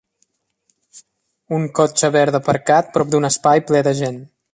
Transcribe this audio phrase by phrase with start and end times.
[1.57, 4.19] Un cotxe verd aparcat prop d'un espai ple de gent.